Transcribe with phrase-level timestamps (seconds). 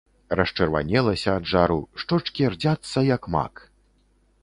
[0.37, 3.67] Расчырванелася ад жару, шчочкі рдзяцца, як мак.